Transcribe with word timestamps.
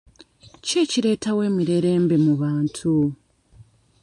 Ki 0.65 0.75
ekireetawo 0.83 1.41
emirerembe 1.49 2.15
mu 2.25 2.33
bantu? 2.41 2.93